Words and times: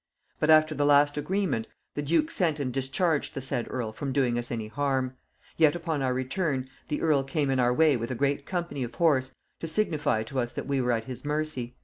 But 0.39 0.49
after 0.49 0.73
the 0.73 0.83
last 0.83 1.15
agreement, 1.15 1.67
the 1.93 2.01
duke 2.01 2.31
sent 2.31 2.59
and 2.59 2.73
discharged 2.73 3.35
the 3.35 3.39
said 3.39 3.67
earl 3.69 3.91
from 3.91 4.11
doing 4.11 4.39
us 4.39 4.49
any 4.49 4.67
harm; 4.67 5.13
yet 5.57 5.75
upon 5.75 6.01
our 6.01 6.11
return 6.11 6.67
the 6.87 7.01
earl 7.03 7.21
came 7.21 7.51
in 7.51 7.59
our 7.59 7.71
way 7.71 7.95
with 7.95 8.09
a 8.09 8.15
great 8.15 8.47
company 8.47 8.81
of 8.81 8.95
horse, 8.95 9.35
to 9.59 9.67
signify 9.67 10.23
to 10.23 10.39
us 10.39 10.53
that 10.53 10.65
we 10.65 10.81
were 10.81 10.91
at 10.91 11.05
his 11.05 11.23
mercy." 11.23 11.75